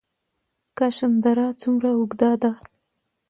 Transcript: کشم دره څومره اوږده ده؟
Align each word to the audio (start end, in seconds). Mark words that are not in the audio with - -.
کشم 0.77 1.13
دره 1.23 1.47
څومره 1.61 1.89
اوږده 1.97 2.31
ده؟ 2.41 2.51